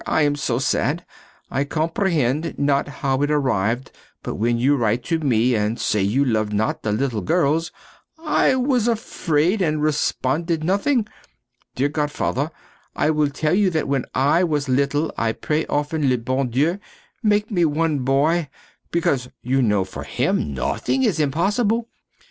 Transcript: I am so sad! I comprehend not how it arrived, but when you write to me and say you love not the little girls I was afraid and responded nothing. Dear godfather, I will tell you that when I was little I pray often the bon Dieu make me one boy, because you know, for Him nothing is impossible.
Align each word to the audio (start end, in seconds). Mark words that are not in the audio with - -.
I 0.07 0.23
am 0.23 0.35
so 0.35 0.57
sad! 0.57 1.05
I 1.51 1.63
comprehend 1.63 2.55
not 2.57 2.87
how 2.87 3.21
it 3.21 3.29
arrived, 3.29 3.91
but 4.23 4.33
when 4.33 4.57
you 4.57 4.75
write 4.75 5.03
to 5.03 5.19
me 5.19 5.53
and 5.55 5.79
say 5.79 6.01
you 6.01 6.25
love 6.25 6.51
not 6.51 6.81
the 6.81 6.91
little 6.91 7.21
girls 7.21 7.71
I 8.17 8.55
was 8.55 8.87
afraid 8.87 9.61
and 9.61 9.79
responded 9.83 10.63
nothing. 10.63 11.05
Dear 11.75 11.89
godfather, 11.89 12.49
I 12.95 13.11
will 13.11 13.29
tell 13.29 13.53
you 13.53 13.69
that 13.69 13.87
when 13.87 14.05
I 14.15 14.43
was 14.43 14.67
little 14.67 15.13
I 15.19 15.33
pray 15.33 15.67
often 15.67 16.01
the 16.09 16.15
bon 16.17 16.47
Dieu 16.49 16.79
make 17.21 17.51
me 17.51 17.63
one 17.63 17.99
boy, 17.99 18.49
because 18.89 19.29
you 19.43 19.61
know, 19.61 19.83
for 19.85 20.01
Him 20.01 20.55
nothing 20.55 21.03
is 21.03 21.19
impossible. 21.19 21.87